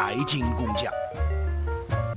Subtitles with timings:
[0.00, 0.90] 财经工匠。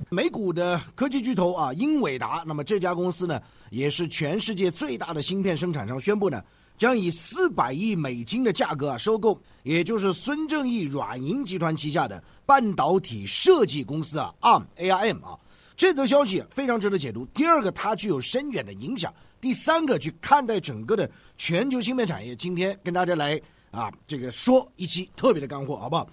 [0.10, 6.42] 美股的科技巨头啊，英伟达，那么这家公司呢，也是全世界最大的芯片生产商，宣布呢，
[6.78, 15.38] 将以四百亿美金的价格啊，收购，也就是孙正义软银集团旗下的半导体设计公司啊，ARM ARM 啊。
[15.76, 17.26] 这则消息非常值得解读。
[17.34, 22.34] 第二个，它具有深远的影响；第三个，去看待整个的全球芯片产业。
[22.34, 23.38] 今天跟大家来
[23.72, 26.08] 啊，这个说一期特别的干货，好不好？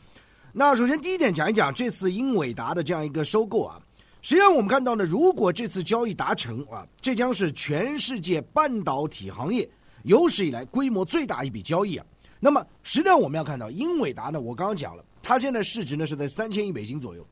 [0.53, 3.81] 那首先第一点讲一讲这次英伟达的这样一个收购啊。
[4.23, 9.69] 实际上，我们看到呢，如果这次交易达成啊，这将是全世界半导体行业
[10.03, 12.05] 有史以来规模最大一笔交易啊。
[12.41, 17.27] 那么，实际上我们要看到，英伟达呢，我刚刚讲了，它现在市值呢是在三千亿美金左右。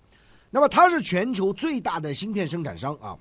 [0.49, 3.19] 那么，它是全球最大的芯片生产商啊。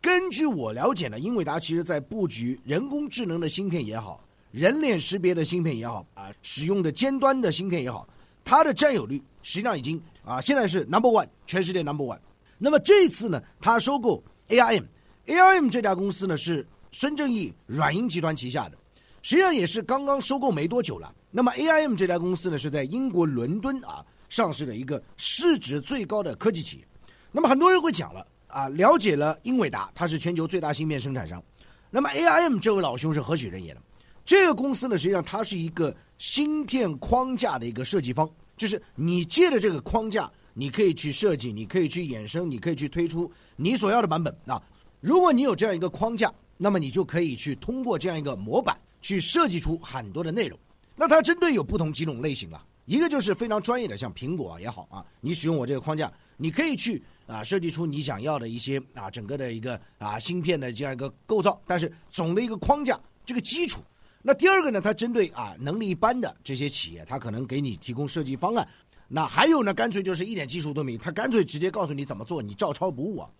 [0.00, 8.06] 根据我了解呢，英伟达其实在布局人工智能的芯片也好，人脸识别的芯片也好啊，使用的尖端的芯片也好，
[8.48, 12.18] 它的占有率实际上已经啊，现在是 number one，全世界 number one。
[12.56, 18.78] 那么这次呢，他收购 ARM，ARM 这家公司呢是孙正义软银集团旗下的，
[19.20, 21.14] 实际上也是刚刚收购没多久了。
[21.30, 26.88] 那么 ARM 这家公司呢是在英国伦敦啊上市的一个市值最高的科技企业。
[27.30, 31.42] 那么很多人会讲了啊，了解了英伟达，它是全球最大芯片生产商。
[31.90, 33.80] 那么 ARM 这位老兄是何许人也呢？
[34.28, 40.30] 这个公司呢，实际上它是一个芯片框架的一个设计方，就是你借着这个框架。
[40.52, 44.62] 你可以去设计，你可以去衍生，你可以去推出你所要的版本啊。
[45.00, 50.58] 如果你有这样一个框架，那么你就可以去通过这样一个模板去设计出很多的内容。
[50.94, 63.80] 那它针对有不同几种类型了，一个就是非常专业的，像苹果也好啊，你使用我这个框架，你可以去啊设计出你想要的一些啊整个的一个啊芯片的这样一个构造，但是总的一个框架这个基础。
[64.28, 68.68] 那第二个呢，它针对啊能力一般的这些企业，它可能给你提供设计方案。
[69.08, 73.30] 那还有呢，干脆就是一点技术都没，他干脆直接告诉你怎么做，你照抄不误啊。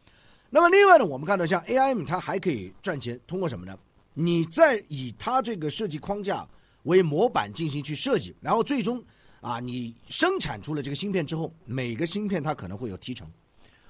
[0.49, 3.79] 那么另外呢，我们看到像 AIM，它还可以赚钱，通过什么呢？
[4.15, 6.49] 你在以它这个设计框架
[6.85, 9.05] 为模板进行去设计，然后最终
[9.43, 13.31] 啊，你生产出了这个芯片之后，每个芯片它可能会有提成。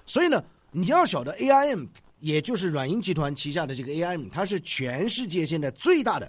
[0.04, 0.42] 所以呢，
[0.72, 1.86] 你要晓得 AIM，
[2.18, 6.28] 也就是软银集团旗下的这个 AIM，它是全世界现在最大的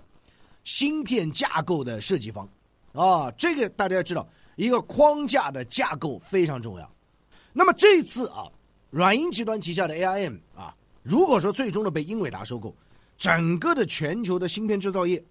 [0.64, 2.48] 芯片架构的设计方
[2.94, 4.28] 啊，这个大家要知道。
[4.56, 6.96] 一个框架的架构非常重要。
[7.54, 8.44] 那么这次啊，
[8.90, 12.76] 软银集团旗下的 AIM 啊，如果说最终的被英伟达收购，
[13.18, 15.24] 整个的全球的芯片制造业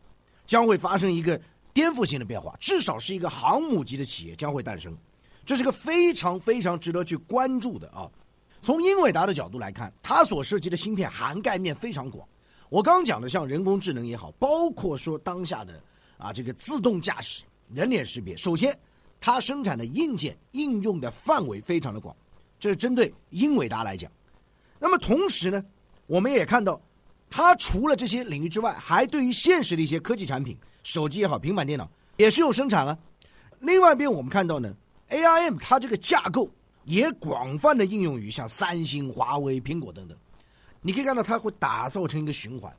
[0.47, 1.39] 将会发生一个
[1.75, 4.97] 颠覆性的变化，至少是一个航母级的企业将会诞生。
[5.45, 8.11] 这是个非常非常值得去关注的啊。
[8.63, 12.27] 从英伟达的角度来看，它所涉及的芯片涵盖面非常广。
[12.71, 15.83] 我刚讲的像人工智能也好，包括说当下的
[16.17, 17.43] 啊这个自动驾驶、
[17.73, 18.79] 人脸识别，首先。
[19.21, 22.15] 它生产的硬件应用的范围非常的广，
[22.57, 24.09] 这是针对英伟达来讲。
[24.79, 25.61] 那么同时呢，
[26.07, 26.81] 我们也看到，
[27.29, 32.97] 它除了这些领域之外，还对于现实的一些科技产品，手机也好，平板电脑也是有生产啊。
[33.59, 34.73] 另外一边我们看到呢
[35.11, 36.49] ，ARM 它这个架构
[36.85, 40.17] 也广泛的应用于像三星、华为、苹果等等。
[40.81, 42.75] 你可以看到，它会打造成一个循环。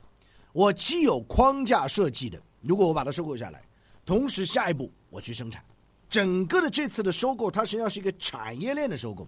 [0.52, 3.62] 我既有框架设计的，如果我把它收购下来，
[4.04, 5.64] 同时下一步我去生产。
[6.08, 9.24] 整个的这次的收购，它实际上是一个产业链的收购，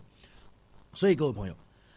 [0.94, 1.56] 所以各位朋友，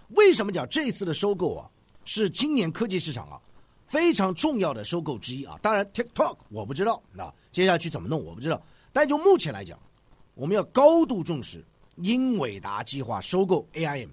[0.10, 1.68] 为什么讲这次的收购啊，
[2.04, 3.42] 是今年科技市场啊
[3.86, 5.58] 非常重要的收购之一啊？
[5.60, 8.62] 当然，TikTok 我不知道，那接下去怎么弄我不知道，
[8.94, 9.80] 但就目前来讲，
[10.36, 11.66] 我们要高度重视
[11.96, 14.10] 英伟达计划收购 AIM，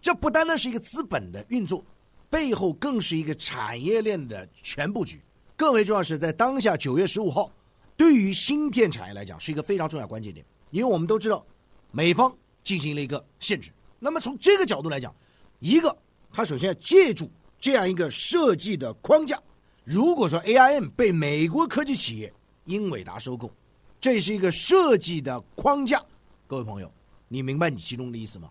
[0.00, 1.84] 这不单单是一个资本的运作，
[2.28, 5.20] 背后更是一个产业链的全布局。
[5.56, 7.52] 更为重要是在当下九月十五号。
[7.96, 11.44] 对于芯片产业来讲，是一个非常重要关键点，因为我们都知道，
[11.90, 12.34] 美方
[12.64, 13.70] 进行了一个限制。
[13.98, 15.14] 那么从这个角度来讲，
[15.58, 15.94] 一个，
[16.32, 19.38] 它首先要借助这样一个设计的框架。
[19.84, 22.32] 如果说 AIM 被美国科技企业
[22.64, 23.52] 英伟达收购，
[24.00, 26.02] 这是一个设计的框架。
[26.46, 26.90] 各位朋友，
[27.28, 28.50] 你明白你其中的意思吗？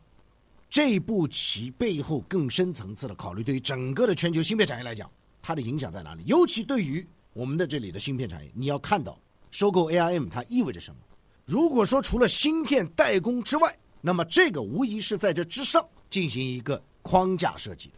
[0.70, 5.10] 这步棋背后更深层次的考虑，对于整个的全球芯片产业来讲，
[5.42, 6.24] 它的影响在哪里？
[6.26, 9.20] 尤其对于我们的这里的芯片产业，你要看到。
[9.52, 10.98] 收购 ARM 它意味着什么？
[11.44, 17.92] 如果说除了芯片代工之外，那么这个无疑是在这之上进行一个框架设计。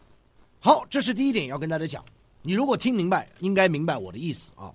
[0.58, 2.02] 好，这是第一点要跟大家讲。
[2.40, 4.72] 你如果听明白，应该明白我的意思啊。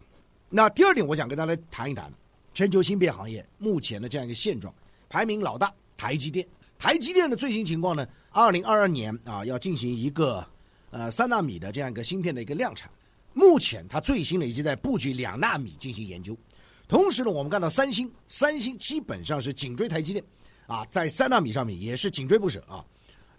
[0.50, 2.14] 那第二点，我想跟大家谈一谈
[2.54, 4.72] 全球芯片行业目前的这样一个现状。
[5.10, 8.08] 排名老大台积电，台积电的最新情况呢？
[8.30, 10.46] 二零二二年啊，要进行一个
[10.92, 12.90] 呃三纳米的这样一个芯片的一个量产。
[13.34, 16.38] 目前它最新的已经在布局两纳米进行研究。
[16.88, 20.24] 同时呢，我们看到三星，三星基本上是紧追台积电，
[20.68, 22.86] 啊，在三纳米上面也是紧追不舍啊。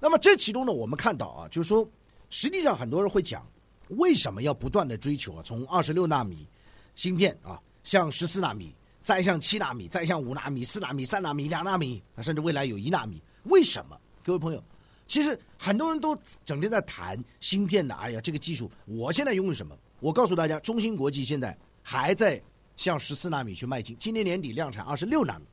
[0.00, 1.88] 那么这其中呢，我们看到啊，就是说，
[2.30, 3.46] 实际上很多人会讲，
[3.90, 6.46] 为什么要不断的追求啊，从二十六纳米
[6.94, 13.98] 芯片啊，向十四纳米，再向七纳米，再向五纳米、四纳米、三纳米、两纳米，甚至未来有一纳米，为什么？
[14.22, 14.62] 各位朋友，
[15.06, 19.76] 其实很多人都整天在谈芯片的，哎呀，这个技术，我现在用什么？
[20.00, 22.40] 我告诉大家，中芯国际现在还在
[22.76, 25.44] 向十四纳米去迈进，今年年底量产二十六纳米，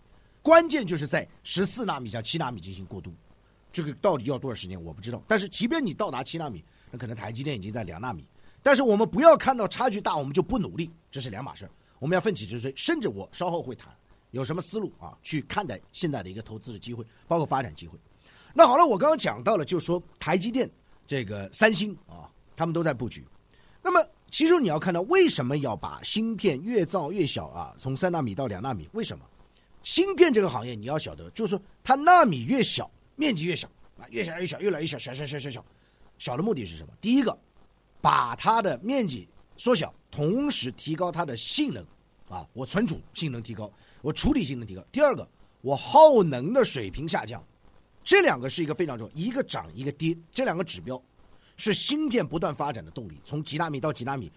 [0.41, 3.13] 关键就是在十四纳米向七纳米进行过渡。
[3.71, 8.25] 这个到底要多少时间我不知道，但是即便你到达七纳米，那可能台积电已经在两纳米。
[8.61, 11.69] 但是我们不要看到差距大，我们就不努力，这是两码事
[11.99, 13.93] 我们要奋起直追，甚至我稍后会谈
[14.35, 17.97] 有什么思路啊，去看待现在的一个投资的机会，包括发展机会。
[18.53, 20.69] 那好了，我刚刚讲到了，就是说台积电、
[21.07, 23.25] 这个三星啊，他们都在布局。
[23.81, 27.73] 那么其实你要看到，为什么要把芯片越造越小啊？
[27.77, 29.25] 从三纳米到两纳米，为什么？
[29.83, 32.91] 芯片这个行业你要晓得，就是说它纳米越小。
[33.17, 33.65] 面积越小
[33.97, 35.63] 啊，越小越小，越来越小，小小小小小，
[36.17, 36.91] 小的目的是什么？
[36.99, 37.37] 第一个，
[38.01, 41.85] 把它的面积缩小，同时提高它的性能，
[42.29, 44.83] 啊，我存储性能提高，我处理性能提高。
[44.91, 45.27] 第二个，
[45.61, 47.43] 我耗能的水平下降，
[48.03, 51.01] 这两个是一个非常重要，一个涨一个跌，这两个指标
[51.57, 53.19] 是芯片不断发展的动力。
[53.23, 54.31] 从几纳米到几纳米，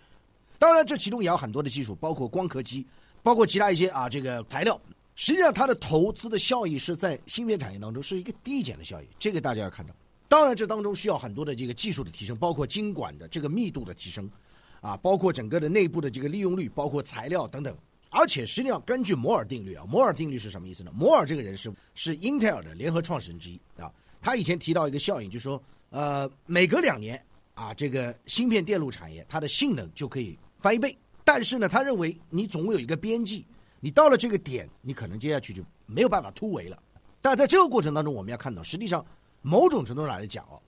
[0.58, 2.86] 当然这其中也有很多的技术，包括光刻机，
[3.22, 4.80] 包括其他一些啊这个材料。
[5.14, 9.92] 实际上，它的投资的效益是在芯片产业当中是一个递减的效益，这个大家要看到。
[10.28, 14.30] 当然，这当中需要很多的这个技术的提升，包括晶管的这个密度的提升，
[14.80, 17.76] 啊，包括整个的内部的这个利用率，包括材料等等。
[18.10, 20.90] 而且，实际上根据摩尔定律啊，摩尔定律是什么意思呢？
[20.94, 23.92] 摩尔这个人是是英特尔的联合创始人之一啊。
[24.20, 27.22] 他以前提到一个效应，就是说，呃，每隔两年
[27.54, 30.96] 啊，这个芯片电路产业它的性能就可以翻一倍。
[31.22, 33.46] 但是呢，他认为你总有一个边际。
[33.80, 36.76] 你到了这个点，你可能接下去就没有办法突围了。
[37.20, 39.04] 但在这个过程当中，我们要看到，实际上
[39.40, 40.60] 某种程度上来讲哦，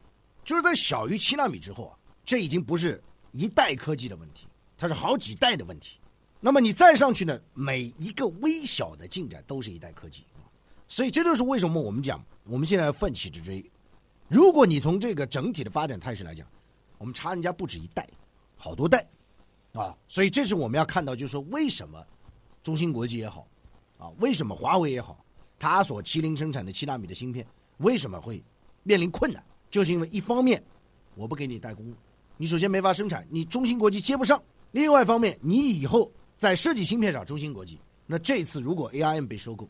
[0.44, 4.46] 就是在小于七纳米之后啊，这已经不是一代科技的问题，
[4.76, 5.98] 它是好几代的问题。
[6.40, 10.24] 那么你再上去呢，每一个微小的进展都是一代科技。
[10.88, 13.64] 所以这就是为什么我们讲，我们现在奋起直追。
[14.28, 16.46] 如果你从这个整体的发展态势来讲，
[16.98, 18.08] 我们差人家不止一代，
[18.56, 19.06] 好多代
[19.74, 19.96] 啊。
[20.08, 22.04] 所以这是我们要看到，就是说为什么。
[22.62, 23.46] 中芯国际也好，
[23.96, 25.24] 啊，为什么华为也好，
[25.58, 27.46] 它所麒麟生产的七纳米的芯片
[27.78, 28.44] 为什么会
[28.82, 29.42] 面临困难？
[29.70, 30.62] 就是因为一方面
[31.14, 31.90] 我不给你代工，
[32.40, 34.38] 你首先没法生产，你中芯国际接不上；
[34.70, 39.68] 另外一方面，你以后在设计芯片上，中芯国际，那这次如果 ARM 被收购，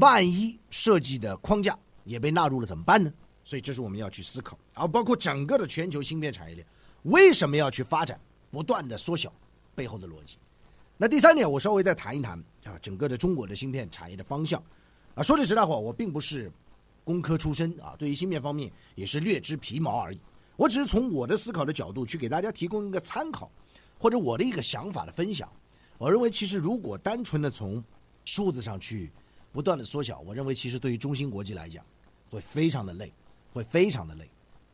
[0.00, 3.12] 万一设计的框架也被纳入了怎么办呢？
[3.44, 6.66] 所以这是我们要去思考，而包括整个的全球芯片产业链
[7.02, 8.18] 为什么要去发展，
[8.50, 9.30] 不断的缩小
[9.74, 10.38] 背后的逻辑。
[10.96, 14.58] 那第三点，我稍微再谈一谈啊，整个的中国的芯片产业的方向，
[15.14, 16.50] 啊，说句实在话，我并不是
[17.04, 20.20] 工科出身啊，对于芯片方面也是略知皮毛而已。
[20.56, 23.50] 我只是从我的思考的角度去给大家提供一个参考，
[23.98, 25.48] 或者我的一个想法的分享。
[25.98, 27.82] 我认为，其实如果单纯的从
[28.24, 29.10] 数字上去
[29.52, 31.84] 不断的缩小，我认为其实对于中芯国际来讲
[32.30, 33.12] 会非常的累，
[33.52, 34.28] 会非常的累。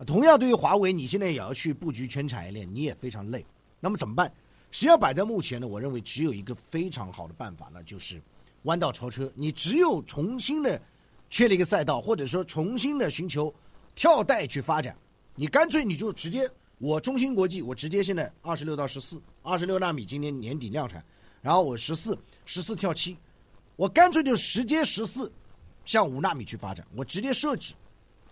[0.07, 3.45] 同样，对于华为，你现在也要去布局全产业链，你也非常累。
[3.79, 4.33] 那么怎么办？
[4.73, 8.21] 实际上摆在目前呢，我认为只有一个非常好的办法，那就是
[8.63, 9.31] 弯道超车。
[9.35, 10.81] 你只有重新的
[11.31, 13.55] 确立一个赛道，或者说重新的寻求
[13.95, 14.97] 跳代去发展。
[15.35, 16.49] 你干脆你就直接，
[16.79, 21.05] 我中芯国际，我直接现在二十六到十四，二十六纳米今年年底量产，
[21.41, 23.17] 然后我十四，十四跳七，
[23.77, 25.33] 我干脆就直接十四
[25.85, 26.87] 向五纳米去发展。
[26.95, 27.75] 我直接设置，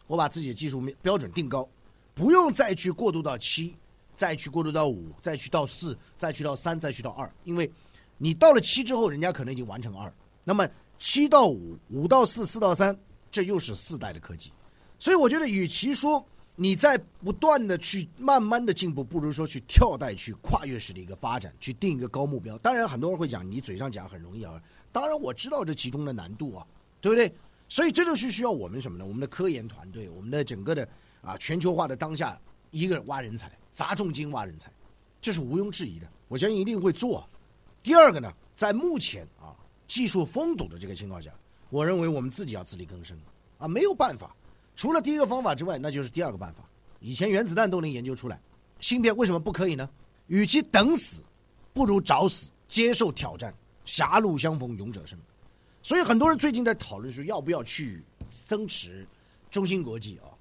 [0.06, 1.68] 我把自己的技术标准定高，
[2.14, 3.74] 不用再去过渡到七。
[4.16, 7.72] 再去过渡到五，再去到四，再去到三，再去到二，因为，
[8.18, 10.12] 你到了七之后，人家可能已经完成二。
[10.44, 12.94] 那么七到五，五到四，四到三，
[13.32, 14.52] 这又是四代的科技。
[14.98, 16.22] 所以我觉得，与其说
[16.62, 22.58] 你在不断的去慢慢的进步，不如说去跳代，去跨越式的一个发展，去定一个高目标。
[22.58, 24.62] 当然，很多人会讲，你嘴上讲很容易啊。
[24.92, 26.66] 当然，我知道这其中的难度啊，
[27.00, 27.34] 对不对？
[27.66, 29.06] 所以这就是需要我们什么呢？
[29.06, 30.86] 我们的科研团队，我们的整个的
[31.22, 32.38] 啊全球化的当下，
[32.72, 33.50] 一个挖人才。
[33.72, 34.70] 砸重金挖人才，
[35.18, 36.06] 这是毋庸置疑的。
[36.28, 37.26] 我相信一定会做。
[37.82, 39.56] 第二个呢，在目前啊
[39.88, 41.32] 技术封堵的这个情况下，
[41.70, 43.18] 我认为我们自己要自力更生
[43.56, 44.36] 啊，没有办法。
[44.80, 46.64] 除了第一个方法之外，那就是第二个办法。
[47.00, 48.40] 以前原子弹都能研究出来，
[48.78, 49.86] 芯片为什么不可以呢？
[50.28, 51.20] 与其等死，
[51.74, 53.54] 不如找死，接受挑战。
[53.84, 55.18] 狭路相逢勇者胜。
[55.82, 58.02] 所以很多人最近在讨论说，要不要去
[58.46, 59.06] 增持
[59.50, 60.32] 中芯国际啊？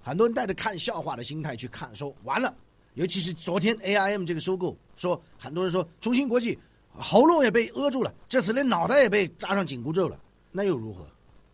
[0.00, 2.54] 很多人带着看笑话的心态去看，说完了。
[2.94, 6.56] 尤其是昨天 A I M 这个收购，说很多人说中芯国际
[6.92, 10.16] 喉咙也被扼住了，这次连脑袋也被扎上紧箍咒了，
[10.52, 11.04] 那又如何？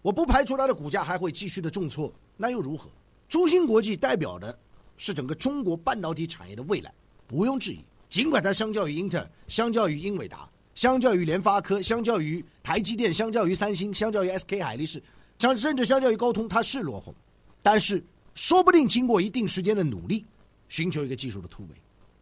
[0.04, 2.90] 我不排除它的股价还会继续的重挫，那又如何？
[3.26, 4.54] 中芯国际代表的
[4.98, 6.92] 是整个中国半导体产业的未来，
[7.26, 7.82] 不用质疑。
[8.10, 15.02] 尽管它相较于英特尔、相较于英伟达、相较于联发科、相较于台积电、相较于三星、相较于 SK 海力士，
[15.38, 17.14] 相甚至相较于高通，它是落后，
[17.62, 20.26] 但是说不定经过一定时间的努力，
[20.68, 21.70] 寻求一个技术的突围。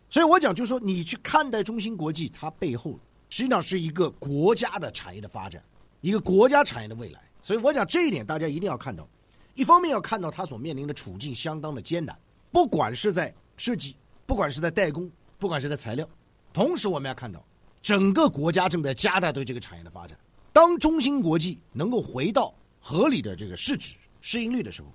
[0.08, 2.96] 所以我讲，就是说你去看待中芯国际，它背后
[3.28, 5.60] 实际上是一个国家的产业的发展，
[6.00, 7.20] 一个国家产业的未来。
[7.42, 9.08] 所以我讲这一点，大家一定要看到。
[9.54, 12.18] 一方面要看到它所面临的处境相当的艰难，
[12.50, 13.94] 不管是在设计，
[14.24, 16.08] 不管是在代工，不管是在材料。
[16.52, 17.44] 同时，我们要看到
[17.82, 20.18] 整个国家正在加大对这个产业的发展。
[20.52, 24.88] 当中芯国际能够回到合理的这个市值、市盈率的时候，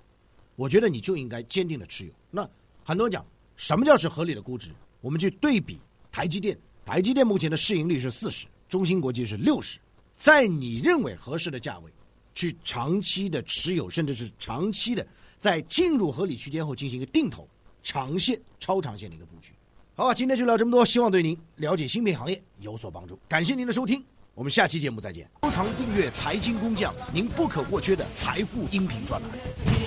[0.56, 2.12] 我觉得你就应该坚定的持有。
[2.30, 2.48] 那
[2.82, 3.24] 很多人讲
[3.56, 4.70] 什么叫是合理的估值？
[5.00, 5.78] 我们去对比
[6.10, 9.78] 台积电，台积电目前的市盈率是四十，中芯国际是六十，
[10.16, 11.92] 在你认为合适的价位。
[12.38, 15.04] 去长期的持有，甚至是长期的
[15.40, 17.48] 在进入合理区间后进行一个定投，
[17.82, 19.50] 长线、超长线的一个布局。
[19.96, 23.18] 好，今天就聊这么多，希望对您了解芯片行业有所帮助。
[23.28, 24.00] 感谢您的收听，
[24.36, 25.28] 我们下期节目再见。
[25.42, 29.77] 收藏订阅财经工匠，您不可或缺的财富音频专栏。